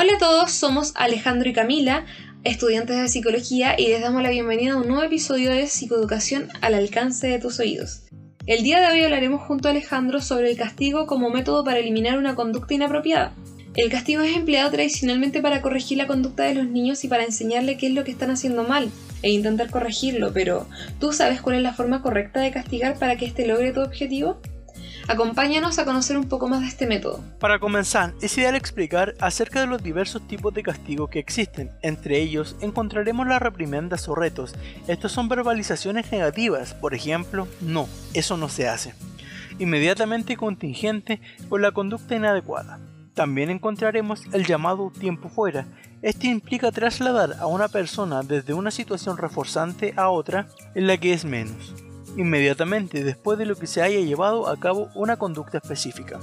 [0.00, 2.06] Hola a todos, somos Alejandro y Camila,
[2.44, 6.74] estudiantes de psicología, y les damos la bienvenida a un nuevo episodio de Psicoeducación al
[6.74, 8.04] alcance de tus oídos.
[8.46, 12.16] El día de hoy hablaremos junto a Alejandro sobre el castigo como método para eliminar
[12.16, 13.34] una conducta inapropiada.
[13.74, 17.76] El castigo es empleado tradicionalmente para corregir la conducta de los niños y para enseñarle
[17.76, 18.92] qué es lo que están haciendo mal
[19.22, 20.68] e intentar corregirlo, pero
[21.00, 24.40] ¿tú sabes cuál es la forma correcta de castigar para que éste logre tu objetivo?
[25.08, 27.24] Acompáñanos a conocer un poco más de este método.
[27.40, 31.70] Para comenzar, es ideal explicar acerca de los diversos tipos de castigo que existen.
[31.80, 34.54] Entre ellos encontraremos las reprimendas o retos.
[34.86, 38.92] Estos son verbalizaciones negativas, por ejemplo, no, eso no se hace.
[39.58, 42.78] Inmediatamente contingente por la conducta inadecuada.
[43.14, 45.66] También encontraremos el llamado tiempo fuera.
[46.02, 51.14] Este implica trasladar a una persona desde una situación reforzante a otra en la que
[51.14, 51.87] es menos
[52.18, 56.18] inmediatamente después de lo que se haya llevado a cabo una conducta específica,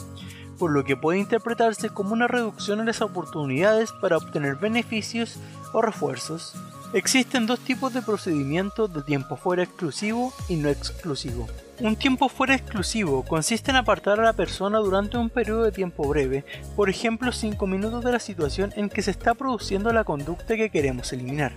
[0.60, 5.38] por lo que puede interpretarse como una reducción en las oportunidades para obtener beneficios
[5.74, 6.54] o refuerzos.
[6.94, 11.48] Existen dos tipos de procedimientos de tiempo fuera exclusivo y no exclusivo.
[11.80, 16.08] Un tiempo fuera exclusivo consiste en apartar a la persona durante un periodo de tiempo
[16.08, 20.56] breve, por ejemplo 5 minutos de la situación en que se está produciendo la conducta
[20.56, 21.54] que queremos eliminar.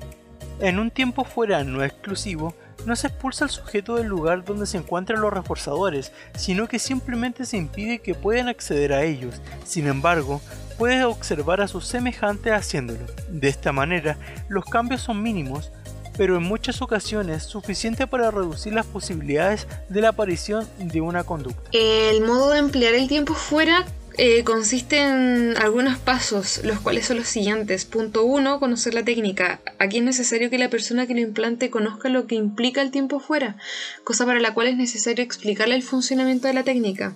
[0.61, 2.53] En un tiempo fuera no exclusivo,
[2.87, 7.45] no se expulsa al sujeto del lugar donde se encuentran los reforzadores, sino que simplemente
[7.45, 9.41] se impide que puedan acceder a ellos.
[9.65, 10.41] Sin embargo,
[10.79, 13.05] puedes observar a sus semejantes haciéndolo.
[13.29, 14.17] De esta manera,
[14.49, 15.73] los cambios son mínimos,
[16.17, 21.71] pero en muchas ocasiones suficiente para reducir las posibilidades de la aparición de una conducta.
[21.73, 23.85] El modo de emplear el tiempo fuera
[24.19, 27.85] eh, consiste en algunos pasos, los cuales son los siguientes.
[27.85, 29.61] Punto 1, conocer la técnica.
[29.79, 33.21] Aquí es necesario que la persona que lo implante conozca lo que implica el tiempo
[33.21, 33.57] fuera,
[34.03, 37.15] cosa para la cual es necesario explicarle el funcionamiento de la técnica.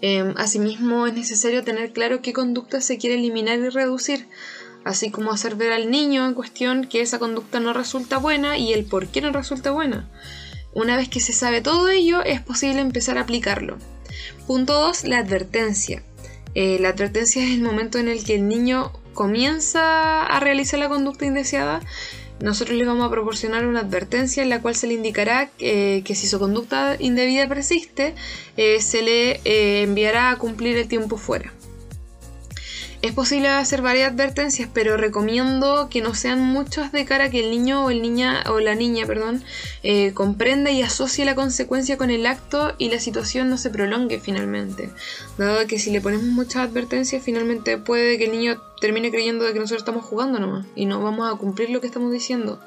[0.00, 4.26] Em, asimismo, es necesario tener claro qué conducta se quiere eliminar y reducir,
[4.84, 8.72] así como hacer ver al niño en cuestión que esa conducta no resulta buena y
[8.72, 10.08] el por qué no resulta buena.
[10.72, 13.76] Una vez que se sabe todo ello, es posible empezar a aplicarlo.
[14.46, 15.04] Punto 2.
[15.04, 16.02] La advertencia.
[16.60, 20.88] Eh, la advertencia es el momento en el que el niño comienza a realizar la
[20.88, 21.80] conducta indeseada.
[22.40, 26.26] Nosotros le vamos a proporcionar una advertencia en la cual se le indicará que si
[26.26, 28.16] su conducta indebida persiste,
[28.56, 31.52] eh, se le eh, enviará a cumplir el tiempo fuera.
[33.00, 37.38] Es posible hacer varias advertencias, pero recomiendo que no sean muchas de cara a que
[37.38, 39.44] el niño o, el niña, o la niña perdón,
[39.84, 44.18] eh, comprenda y asocie la consecuencia con el acto y la situación no se prolongue
[44.18, 44.90] finalmente.
[45.36, 49.52] Dado que si le ponemos muchas advertencias, finalmente puede que el niño termine creyendo de
[49.52, 52.60] que nosotros estamos jugando nomás y no vamos a cumplir lo que estamos diciendo.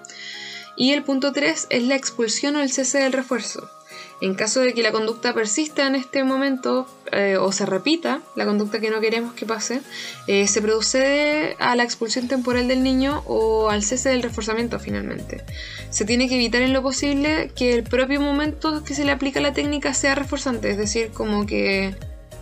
[0.78, 3.70] Y el punto 3 es la expulsión o el cese del refuerzo.
[4.22, 8.46] En caso de que la conducta persista en este momento eh, o se repita, la
[8.46, 9.82] conducta que no queremos que pase,
[10.28, 15.44] eh, se procede a la expulsión temporal del niño o al cese del reforzamiento finalmente.
[15.90, 19.42] Se tiene que evitar en lo posible que el propio momento que se le aplica
[19.42, 21.96] la técnica sea reforzante, es decir, como que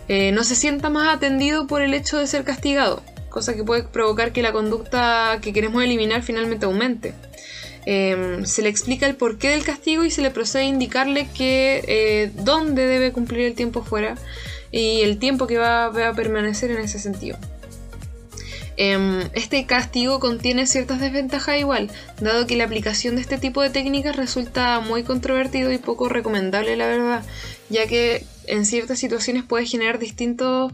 [0.08, 3.84] eh, no se sienta más atendido por el hecho de ser castigado, cosa que puede
[3.84, 7.14] provocar que la conducta que queremos eliminar finalmente aumente.
[7.86, 11.82] Em, se le explica el porqué del castigo y se le procede a indicarle que
[11.86, 14.16] eh, dónde debe cumplir el tiempo fuera
[14.70, 17.38] y el tiempo que va, a permanecer en ese sentido.
[18.76, 23.70] Em, este castigo contiene ciertas desventajas igual, dado que la aplicación de este tipo de
[23.70, 27.22] técnicas resulta muy controvertido y poco recomendable, la verdad,
[27.68, 30.72] ya que en ciertas situaciones puede generar distintos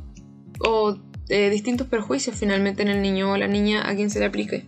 [0.60, 4.26] o eh, distintos perjuicios finalmente en el niño o la niña a quien se le
[4.26, 4.64] aplique,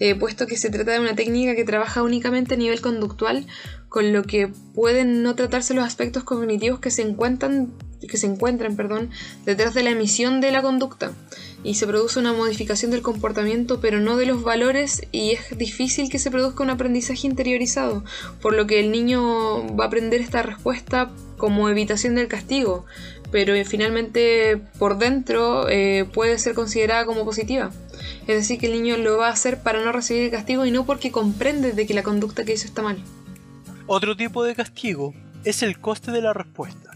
[0.00, 3.46] eh, puesto que se trata de una técnica que trabaja únicamente a nivel conductual,
[3.88, 7.72] con lo que pueden no tratarse los aspectos cognitivos que se encuentran,
[8.06, 9.10] que se encuentran perdón,
[9.46, 11.12] detrás de la emisión de la conducta.
[11.62, 16.10] Y se produce una modificación del comportamiento pero no de los valores y es difícil
[16.10, 18.04] que se produzca un aprendizaje interiorizado,
[18.42, 22.84] por lo que el niño va a aprender esta respuesta como evitación del castigo,
[23.34, 27.72] pero finalmente por dentro eh, puede ser considerada como positiva.
[28.28, 30.86] Es decir, que el niño lo va a hacer para no recibir castigo y no
[30.86, 32.96] porque comprende de que la conducta que hizo está mal.
[33.88, 36.92] Otro tipo de castigo es el coste de la respuesta.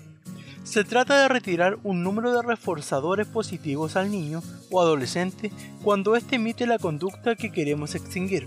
[0.63, 4.41] Se trata de retirar un número de reforzadores positivos al niño
[4.71, 5.51] o adolescente
[5.83, 8.47] cuando éste emite la conducta que queremos extinguir.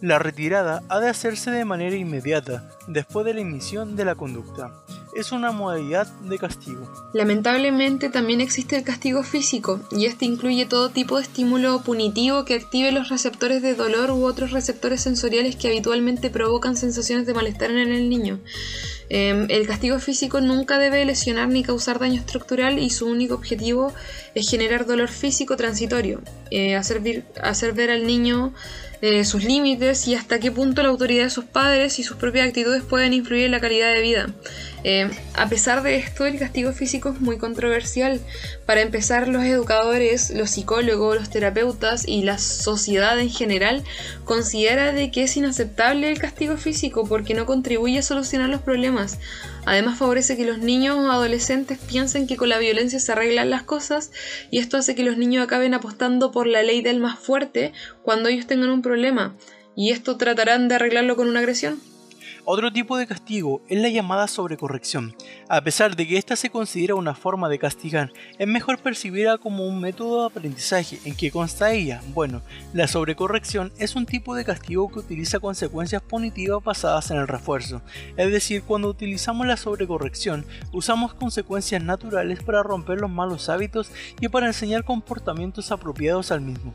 [0.00, 4.83] La retirada ha de hacerse de manera inmediata, después de la emisión de la conducta
[5.14, 6.88] es una modalidad de castigo.
[7.12, 12.54] Lamentablemente también existe el castigo físico, y este incluye todo tipo de estímulo punitivo que
[12.54, 17.70] active los receptores de dolor u otros receptores sensoriales que habitualmente provocan sensaciones de malestar
[17.70, 18.40] en el niño.
[19.10, 23.92] Em, el castigo físico nunca debe lesionar ni causar daño estructural y su único objetivo
[24.34, 28.54] es generar dolor físico transitorio, eh, hacer, ver al niño
[29.02, 32.48] eh, sus límites y hasta qué punto la autoridad de sus padres y sus propias
[32.48, 34.34] actitudes pueden influir en la calidad de vida.
[34.86, 38.20] Eh, a pesar de esto, el castigo físico es muy controversial.
[38.66, 43.82] Para empezar, los educadores, los psicólogos, los terapeutas y la sociedad en general
[44.26, 49.18] considera de que es inaceptable el castigo físico porque no contribuye a solucionar los problemas.
[49.64, 53.62] Además favorece que los niños o adolescentes piensen que con la violencia se arreglan las
[53.62, 54.10] cosas
[54.50, 57.72] y esto hace que los niños acaben apostando por la ley del más fuerte
[58.02, 59.34] cuando ellos tengan un problema.
[59.74, 61.80] Y esto tratarán de arreglarlo con una agresión.
[62.46, 65.16] Otro tipo de castigo es la llamada sobrecorrección.
[65.48, 69.66] A pesar de que esta se considera una forma de castigar, es mejor percibirla como
[69.66, 71.00] un método de aprendizaje.
[71.06, 72.02] ¿En qué consta ella?
[72.08, 72.42] Bueno,
[72.74, 77.80] la sobrecorrección es un tipo de castigo que utiliza consecuencias punitivas basadas en el refuerzo.
[78.18, 84.28] Es decir, cuando utilizamos la sobrecorrección, usamos consecuencias naturales para romper los malos hábitos y
[84.28, 86.74] para enseñar comportamientos apropiados al mismo.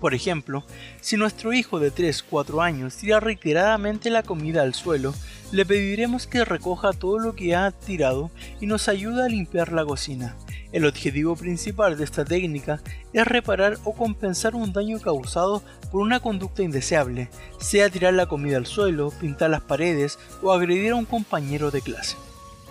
[0.00, 0.64] Por ejemplo,
[1.00, 5.12] si nuestro hijo de 3-4 años tira reiteradamente la comida al suelo,
[5.50, 8.30] le pediremos que recoja todo lo que ha tirado
[8.60, 10.36] y nos ayude a limpiar la cocina.
[10.70, 12.80] El objetivo principal de esta técnica
[13.14, 18.58] es reparar o compensar un daño causado por una conducta indeseable, sea tirar la comida
[18.58, 22.16] al suelo, pintar las paredes o agredir a un compañero de clase.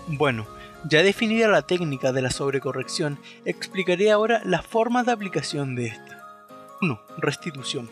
[0.08, 0.46] Bueno,
[0.88, 6.17] ya definida la técnica de la sobrecorrección, explicaré ahora las formas de aplicación de esta.
[6.82, 7.00] 1.
[7.18, 7.90] Restitución.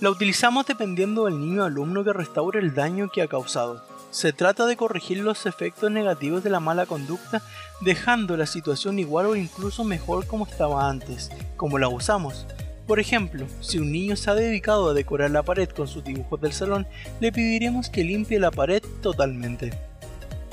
[0.00, 3.84] La utilizamos dependiendo del niño alumno que restaure el daño que ha causado.
[4.10, 7.42] Se trata de corregir los efectos negativos de la mala conducta
[7.80, 12.46] dejando la situación igual o incluso mejor como estaba antes, como la usamos.
[12.86, 16.40] Por ejemplo, si un niño se ha dedicado a decorar la pared con sus dibujos
[16.40, 16.86] del salón,
[17.20, 19.72] le pediremos que limpie la pared totalmente.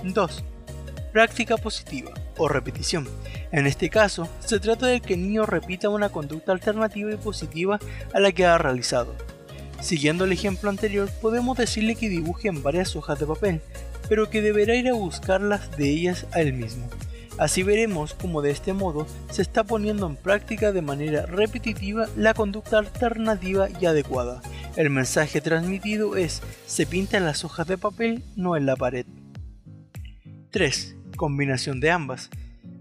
[0.03, 0.43] 2.
[1.11, 3.07] Práctica positiva o repetición.
[3.51, 7.79] En este caso, se trata de que el niño repita una conducta alternativa y positiva
[8.13, 9.15] a la que ha realizado.
[9.81, 13.61] Siguiendo el ejemplo anterior, podemos decirle que dibuje en varias hojas de papel,
[14.07, 16.87] pero que deberá ir a buscarlas de ellas a él mismo.
[17.37, 22.33] Así veremos cómo de este modo se está poniendo en práctica de manera repetitiva la
[22.33, 24.41] conducta alternativa y adecuada.
[24.75, 29.05] El mensaje transmitido es, se pinta en las hojas de papel, no en la pared.
[30.51, 32.29] 3 combinación de ambas.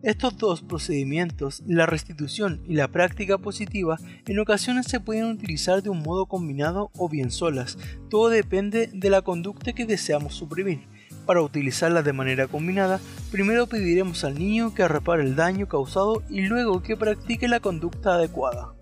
[0.02, 5.90] Estos dos procedimientos, la restitución y la práctica positiva, en ocasiones se pueden utilizar de
[5.90, 7.78] un modo combinado o bien solas.
[8.08, 10.86] Todo depende de la conducta que deseamos suprimir.
[11.26, 13.00] Para utilizarlas de manera combinada,
[13.32, 18.14] primero pediremos al niño que repare el daño causado y luego que practique la conducta
[18.14, 18.74] adecuada.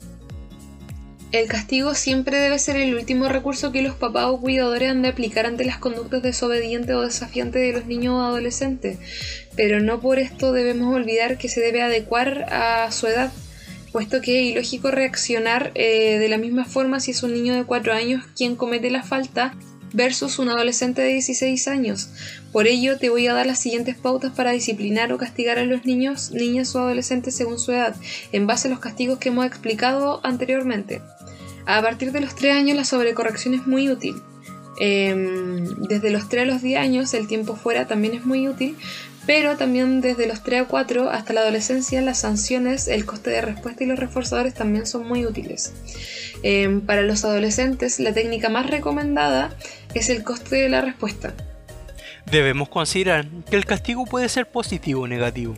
[1.33, 5.09] El castigo siempre debe ser el último recurso que los papás o cuidadores han de
[5.09, 8.99] aplicar ante las conductas desobedientes o desafiantes de los niños o adolescentes,
[9.57, 13.33] pero no por esto debemos olvidar que se debe adecuar a su edad,
[13.93, 17.65] puesto que es ilógico reaccionar eh, de la misma forma si es un niño de
[17.65, 19.55] 4 años quien comete la falta
[19.93, 22.11] versus un adolescente de 16 años.
[22.53, 25.87] Por ello, te voy a dar las siguientes pautas para disciplinar o castigar a los
[25.87, 27.97] niños, niñas o adolescentes según su edad,
[28.33, 31.01] en base a los castigos que hemos explicado anteriormente.
[31.65, 34.17] A partir de los 3 años la sobrecorrección es muy útil.
[34.79, 38.77] Em, desde los 3 a los 10 años el tiempo fuera también es muy útil,
[39.27, 43.41] pero también desde los 3 a 4 hasta la adolescencia las sanciones, el coste de
[43.41, 45.73] respuesta y los reforzadores también son muy útiles.
[46.43, 49.55] Em, para los adolescentes la técnica más recomendada
[49.95, 51.35] es el coste de la respuesta.
[52.31, 55.55] Debemos considerar que el castigo puede ser positivo o negativo.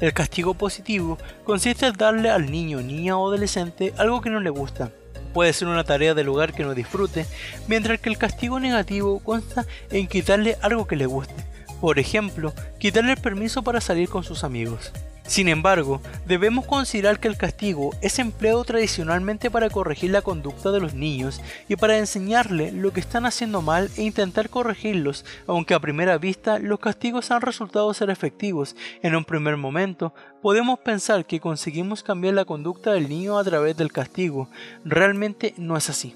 [0.00, 4.50] El castigo positivo consiste en darle al niño, niña o adolescente algo que no le
[4.50, 4.90] gusta,
[5.32, 7.26] puede ser una tarea del lugar que no disfrute,
[7.66, 11.34] mientras que el castigo negativo consta en quitarle algo que le guste,
[11.82, 14.92] por ejemplo, quitarle el permiso para salir con sus amigos.
[15.26, 20.78] Sin embargo, debemos considerar que el castigo es empleado tradicionalmente para corregir la conducta de
[20.78, 25.80] los niños y para enseñarle lo que están haciendo mal e intentar corregirlos, aunque a
[25.80, 28.76] primera vista los castigos han resultado ser efectivos.
[29.02, 33.76] En un primer momento, podemos pensar que conseguimos cambiar la conducta del niño a través
[33.76, 34.48] del castigo.
[34.84, 36.14] Realmente no es así.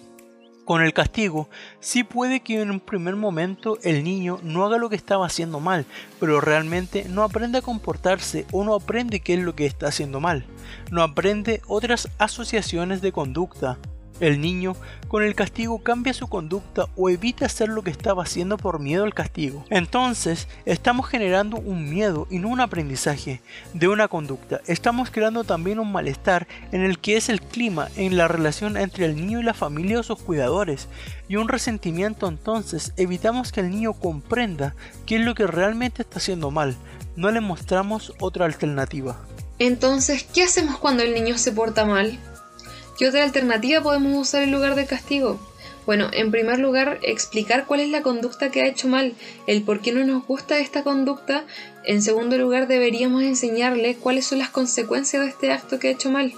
[0.67, 4.91] Con el castigo, sí puede que en un primer momento el niño no haga lo
[4.91, 5.87] que estaba haciendo mal,
[6.19, 10.19] pero realmente no aprende a comportarse o no aprende qué es lo que está haciendo
[10.19, 10.45] mal.
[10.91, 13.79] No aprende otras asociaciones de conducta.
[14.19, 14.75] El niño
[15.09, 19.05] con el castigo cambia su conducta o evita hacer lo que estaba haciendo por miedo
[19.05, 19.65] al castigo.
[19.71, 23.43] Entonces, estamos generando un miedo y no un aprendizaje
[23.75, 24.61] de una conducta.
[24.67, 29.05] Estamos creando también un malestar en el que es el clima en la relación entre
[29.05, 30.89] el niño y la familia o sus cuidadores.
[31.29, 36.19] Y un resentimiento entonces evitamos que el niño comprenda qué es lo que realmente está
[36.19, 36.75] haciendo mal.
[37.17, 39.17] No le mostramos otra alternativa.
[39.59, 42.19] Entonces, ¿qué hacemos cuando el niño se porta mal?
[42.97, 45.39] ¿Qué otra alternativa podemos usar en lugar de castigo?
[45.85, 49.15] Bueno, en primer lugar, explicar cuál es la conducta que ha hecho mal,
[49.47, 51.45] el por qué no nos gusta esta conducta.
[51.85, 56.11] En segundo lugar, deberíamos enseñarle cuáles son las consecuencias de este acto que ha hecho
[56.11, 56.33] mal.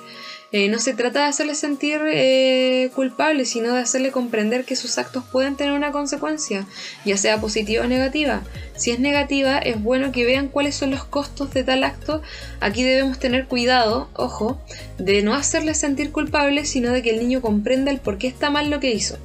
[0.50, 4.96] Eh, no se trata de hacerle sentir eh, culpable, sino de hacerle comprender que sus
[4.96, 6.66] actos pueden tener una consecuencia,
[7.04, 8.42] ya sea positiva o negativa.
[8.74, 12.22] Si es negativa, es bueno que vean cuáles son los costos de tal acto.
[12.60, 14.58] Aquí debemos tener cuidado, ojo,
[14.96, 18.48] de no hacerle sentir culpable, sino de que el niño comprenda el por qué está
[18.48, 19.18] mal lo que hizo.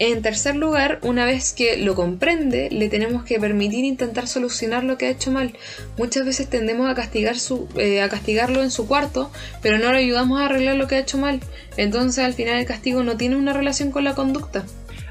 [0.00, 4.96] En tercer lugar, una vez que lo comprende, le tenemos que permitir intentar solucionar lo
[4.96, 5.56] que ha hecho mal.
[5.96, 7.34] Muchas veces tendemos a, castigar
[7.76, 11.00] eh, a castigarlo en su cuarto, pero no le ayudamos a arreglar lo que ha
[11.00, 11.40] hecho mal.
[11.76, 14.64] Entonces al final el castigo no tiene una relación con la conducta.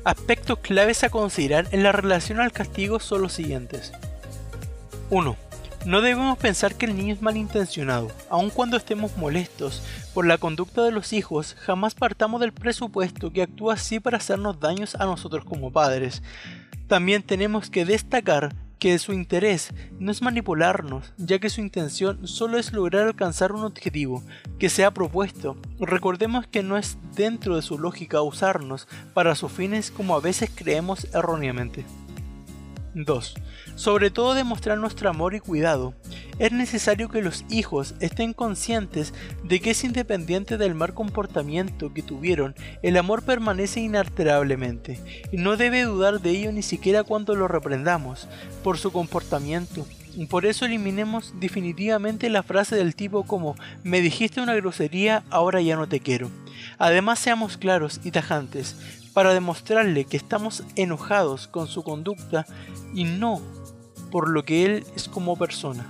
[0.06, 3.92] Aspectos claves a considerar en la relación al castigo son los siguientes.
[5.10, 5.47] 1.
[5.88, 8.12] No debemos pensar que el niño es malintencionado.
[8.30, 9.82] Aun cuando estemos molestos
[10.14, 14.60] por la conducta de los hijos, jamás partamos del presupuesto que actúa así para hacernos
[14.60, 16.24] daños a nosotros como padres.
[16.90, 22.58] También tenemos que destacar que su interés no es manipularnos, ya que su intención solo
[22.58, 24.24] es lograr alcanzar un objetivo
[24.60, 25.56] que se ha propuesto.
[25.80, 30.52] Recordemos que no es dentro de su lógica usarnos para sus fines como a veces
[30.54, 31.86] creemos erróneamente.
[33.06, 33.36] 2.
[33.76, 35.94] Sobre todo demostrar nuestro amor y cuidado.
[36.40, 39.14] Es necesario que los hijos estén conscientes
[39.44, 45.00] de que es independiente del mal comportamiento que tuvieron, el amor permanece inalterablemente,
[45.32, 48.28] y no debe dudar de ello ni siquiera cuando lo reprendamos
[48.64, 49.86] por su comportamiento.
[50.30, 55.76] Por eso eliminemos definitivamente la frase del tipo como me dijiste una grosería, ahora ya
[55.76, 56.32] no te quiero.
[56.80, 58.76] Además seamos claros y tajantes,
[59.18, 62.46] para demostrarle que estamos enojados con su conducta
[62.94, 63.42] y no
[64.12, 65.88] por lo que él es como persona.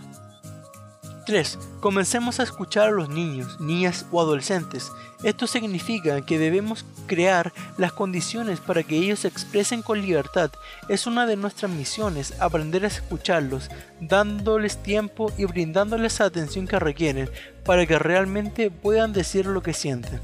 [1.25, 1.59] 3.
[1.81, 4.93] Comencemos a escuchar a los niños, niñas o adolescentes.
[5.23, 10.49] Esto significa que debemos crear las condiciones para que ellos se expresen con libertad.
[10.87, 13.69] Es una de nuestras misiones aprender a escucharlos,
[13.99, 17.29] dándoles tiempo y brindándoles la atención que requieren
[17.65, 20.21] para que realmente puedan decir lo que sienten.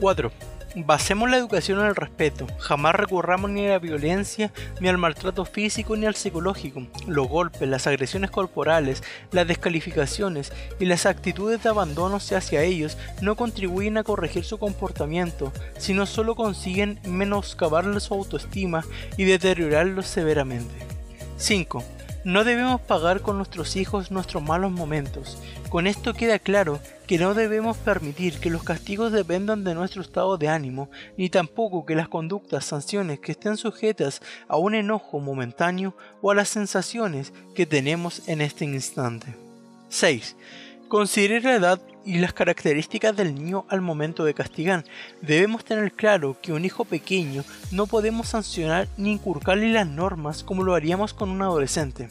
[0.00, 0.55] 4.
[0.78, 5.46] Basemos la educación en el respeto, jamás recurramos ni a la violencia, ni al maltrato
[5.46, 6.82] físico ni al psicológico.
[7.06, 9.02] Los golpes, las agresiones corporales,
[9.32, 15.50] las descalificaciones y las actitudes de abandono hacia ellos no contribuyen a corregir su comportamiento,
[15.78, 18.84] sino solo consiguen menoscabarles su autoestima
[19.16, 20.74] y deteriorarlos severamente.
[21.38, 21.95] 5.
[22.26, 25.40] No debemos pagar con nuestros hijos nuestros malos momentos.
[25.68, 30.36] Con esto queda claro que no debemos permitir que los castigos dependan de nuestro estado
[30.36, 35.96] de ánimo, ni tampoco que las conductas, sanciones que estén sujetas a un enojo momentáneo
[36.20, 39.36] o a las sensaciones que tenemos en este instante.
[39.90, 40.34] 6.
[40.88, 44.84] Considere la edad y las características del niño al momento de castigar.
[45.20, 50.62] Debemos tener claro que un hijo pequeño no podemos sancionar ni inculcarle las normas como
[50.62, 52.08] lo haríamos con un adolescente.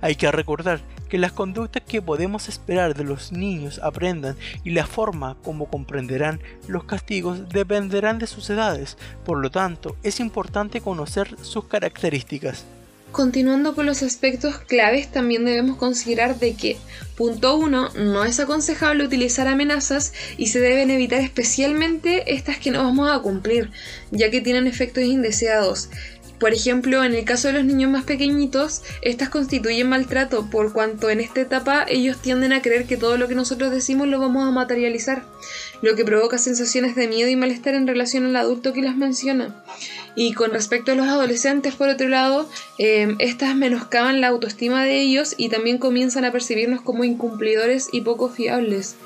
[0.00, 4.86] Hay que recordar que las conductas que podemos esperar de los niños aprendan y la
[4.86, 11.36] forma como comprenderán los castigos dependerán de sus edades, por lo tanto es importante conocer
[11.42, 12.66] sus características.
[13.16, 16.76] Continuando con los aspectos claves, también debemos considerar de que,
[17.16, 22.84] punto 1, no es aconsejable utilizar amenazas y se deben evitar especialmente estas que no
[22.84, 23.70] vamos a cumplir,
[24.10, 25.88] ya que tienen efectos indeseados.
[26.38, 31.08] Por ejemplo, en el caso de los niños más pequeñitos, estas constituyen maltrato, por cuanto
[31.08, 34.46] en esta etapa ellos tienden a creer que todo lo que nosotros decimos lo vamos
[34.46, 35.24] a materializar,
[35.80, 39.64] lo que provoca sensaciones de miedo y malestar en relación al adulto que las menciona.
[40.14, 45.00] Y con respecto a los adolescentes, por otro lado, em, estas menoscaban la autoestima de
[45.00, 48.96] ellos y también comienzan a percibirnos como incumplidores y poco fiables.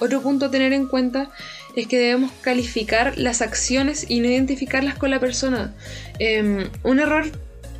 [0.00, 1.30] Otro punto a tener en cuenta
[1.76, 5.74] es que debemos calificar las acciones y no identificarlas con la persona.
[6.18, 7.30] Em, un error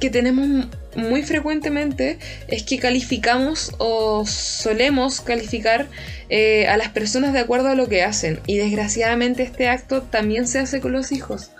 [0.00, 5.88] que tenemos muy frecuentemente es que calificamos o solemos calificar
[6.28, 10.46] eh, a las personas de acuerdo a lo que hacen y desgraciadamente este acto también
[10.46, 11.50] se hace con los hijos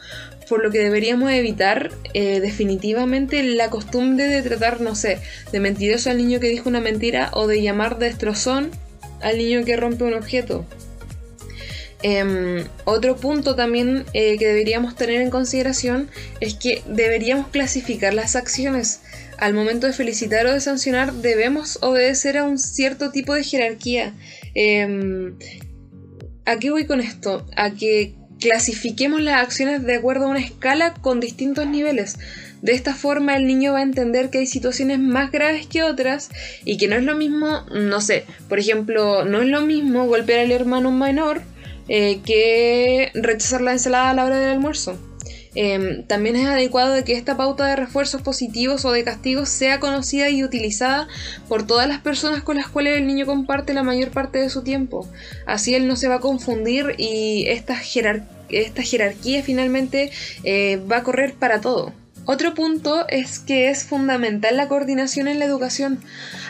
[0.48, 5.18] por lo que deberíamos evitar eh, definitivamente la costumbre de tratar, no sé,
[5.52, 8.70] de mentiroso al niño que dijo una mentira o de llamar destrozón
[9.20, 10.66] al niño que rompe un objeto.
[12.02, 16.08] Em, otro punto también eh, que deberíamos tener en consideración
[16.40, 19.00] es que deberíamos clasificar las acciones.
[19.36, 24.14] Al momento de felicitar o de sancionar debemos obedecer a un cierto tipo de jerarquía.
[24.54, 25.36] Em,
[26.44, 27.46] ¿A qué voy con esto?
[27.56, 32.16] A que clasifiquemos las acciones de acuerdo a una escala con distintos niveles.
[32.62, 36.30] De esta forma el niño va a entender que hay situaciones más graves que otras
[36.64, 40.40] y que no es lo mismo, no sé, por ejemplo, no es lo mismo golpear
[40.40, 41.42] al hermano menor
[41.88, 44.98] eh, que rechazar la ensalada a la hora del almuerzo.
[45.54, 50.28] Em, también es adecuado que esta pauta de refuerzos positivos o de castigos sea conocida
[50.28, 51.08] y utilizada
[51.48, 54.62] por todas las personas con las cuales el niño comparte la mayor parte de su
[54.62, 55.08] tiempo.
[55.46, 57.76] Así él no se va a confundir y esta,
[58.50, 60.10] esta jerarquía finalmente
[60.44, 61.92] eh, va a correr para todo.
[62.30, 65.98] Otro punto es que es fundamental la coordinación en la educación.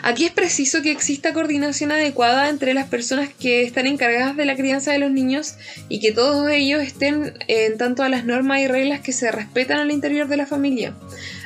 [0.03, 4.57] Aquí es preciso que exista coordinación adecuada entre las personas que están encargadas de la
[4.57, 5.55] crianza de los niños
[5.87, 9.79] y que todos ellos estén en tanto a las normas y reglas que se respetan
[9.79, 10.97] al interior de la familia.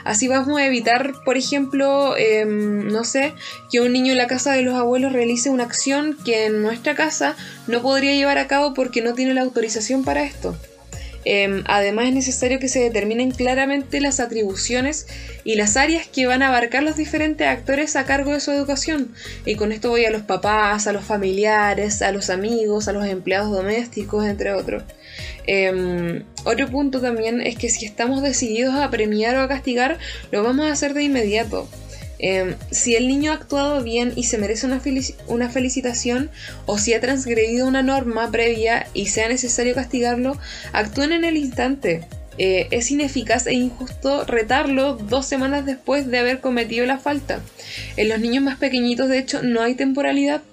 [0.03, 3.35] Así vamos a evitar, por ejemplo, em, no sé,
[3.71, 6.95] que un niño en la casa de los abuelos realice una acción que en nuestra
[6.95, 7.35] casa
[7.67, 10.57] no podría llevar a cabo porque no tiene la autorización para esto.
[11.25, 15.07] Em, además es necesario que se determinen claramente las atribuciones
[15.43, 19.13] y las áreas que van a abarcar los diferentes actores a cargo de su educación.
[19.45, 23.05] Y con esto voy a los papás, a los familiares, a los amigos, a los
[23.05, 24.83] empleados domésticos, entre otros.
[25.45, 29.99] Em, otro punto también es que si estamos decididos a premiar o a castigar,
[30.31, 31.67] lo vamos a hacer de inmediato.
[32.25, 34.65] Em, si el niño ha actuado bien y se merece
[35.27, 36.31] una, felicitación
[36.65, 40.37] o si ha transgredido una norma previa y sea necesario castigarlo,
[40.71, 42.07] actúen en el instante.
[42.37, 47.41] Eh, es ineficaz e injusto retarlo dos semanas después de haber cometido la falta.
[47.97, 50.43] En los niños más pequeñitos, de hecho, no hay temporalidad,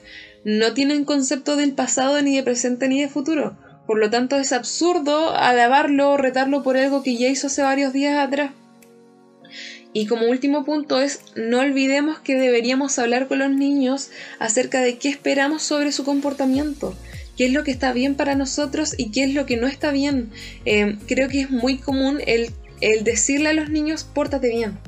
[0.42, 3.56] no tienen concepto del pasado ni de presente ni de futuro.
[3.86, 7.92] Por lo tanto, es absurdo alabarlo o retarlo por algo que ya hizo hace varios
[7.92, 8.50] días atrás.
[9.92, 14.98] Y como último punto es, no olvidemos que deberíamos hablar con los niños acerca de
[14.98, 16.94] qué esperamos sobre su comportamiento,
[17.36, 19.90] qué es lo que está bien para nosotros y qué es lo que no está
[19.90, 20.30] bien.
[20.64, 22.50] Eh, creo que es muy común el,
[23.02, 24.78] decirle a los niños, pórtate bien.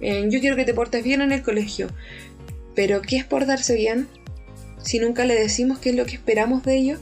[0.00, 1.88] Eh, yo quiero que te portes bien en el colegio.
[2.74, 4.08] Pero ¿qué es portarse bien?
[4.82, 7.00] Si nunca le decimos qué es lo que esperamos de ellos.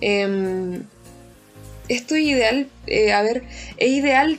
[0.00, 0.82] Em,
[1.88, 3.42] esto es ideal, eh, a ver,
[3.78, 4.38] es ideal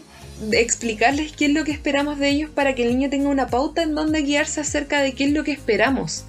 [0.51, 3.83] explicarles qué es lo que esperamos de ellos para que el niño tenga una pauta
[3.83, 6.25] en donde guiarse acerca de qué es lo que esperamos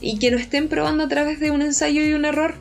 [0.00, 2.54] y que no estén probando a través de un ensayo y un error.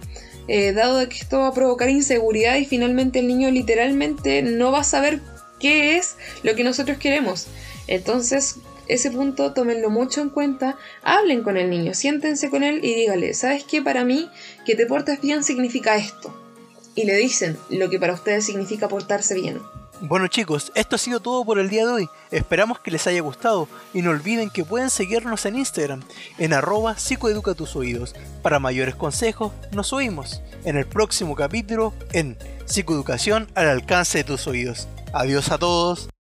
[0.48, 4.80] Eh, dado que esto va a provocar inseguridad y finalmente el niño literalmente no va
[4.80, 5.22] a saber
[5.60, 7.48] qué es lo que nosotros queremos.
[7.88, 8.56] Entonces,
[8.88, 13.36] ese punto tómenlo mucho en cuenta, hablen con el niño, siéntense con él y dígale,
[13.36, 13.84] ¿sabes qué?
[13.84, 14.30] Para mí,
[14.66, 16.36] que te portes bien significa esto.
[16.96, 19.60] Y le dicen lo que para ustedes significa portarse bien.
[20.02, 22.10] Bueno chicos, esto ha sido todo por el día de hoy.
[22.32, 26.02] Esperamos que les haya gustado y no olviden que pueden seguirnos en Instagram
[26.38, 28.16] en arroba psicoeduca tus oídos.
[28.42, 34.48] Para mayores consejos, nos oímos en el próximo capítulo en Psicoeducación al alcance de tus
[34.48, 34.88] oídos.
[35.12, 36.10] Adiós a todos.